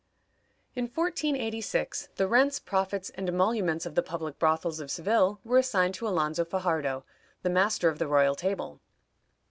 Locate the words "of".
3.85-3.93, 4.79-4.89, 7.87-7.99